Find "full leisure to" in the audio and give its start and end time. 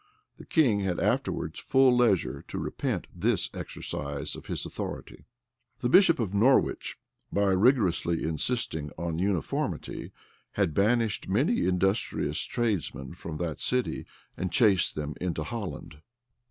1.59-2.57